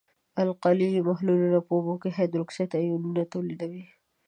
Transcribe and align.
القلي 0.45 0.89
محلولونه 1.07 1.59
په 1.65 1.71
اوبو 1.75 1.93
کې 2.01 2.09
هایدروکساید 2.17 2.71
آیونونه 2.81 3.21
تولیدوي. 3.33 3.83